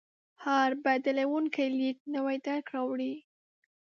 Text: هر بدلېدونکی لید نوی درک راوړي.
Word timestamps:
هر 0.45 0.69
بدلېدونکی 0.83 1.67
لید 1.77 1.97
نوی 2.15 2.37
درک 2.45 2.65
راوړي. 2.75 3.13